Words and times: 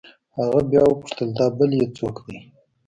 هغه 0.37 0.59
بيا 0.69 0.83
وپوښتل 0.87 1.29
دا 1.39 1.45
بل 1.57 1.71
يې 1.79 1.85
سوک 1.97 2.15
دې. 2.25 2.37